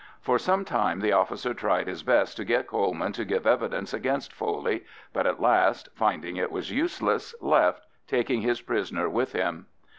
For 0.19 0.39
some 0.39 0.65
time 0.65 0.99
the 0.99 1.11
officer 1.11 1.53
tried 1.53 1.85
his 1.85 2.01
best 2.01 2.35
to 2.37 2.43
get 2.43 2.65
Coleman 2.65 3.11
to 3.13 3.23
give 3.23 3.45
evidence 3.45 3.93
against 3.93 4.33
Foley, 4.33 4.83
but 5.13 5.27
at 5.27 5.39
last, 5.39 5.89
finding 5.93 6.37
it 6.37 6.51
was 6.51 6.71
useless, 6.71 7.35
left, 7.39 7.85
taking 8.07 8.41
his 8.41 8.61
prisoner 8.61 9.07
with 9.07 9.33
him. 9.33 9.67